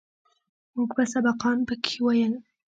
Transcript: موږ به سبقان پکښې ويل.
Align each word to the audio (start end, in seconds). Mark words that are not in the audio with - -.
موږ 0.75 0.89
به 0.97 1.03
سبقان 1.13 1.57
پکښې 1.67 1.99
ويل. 2.05 2.33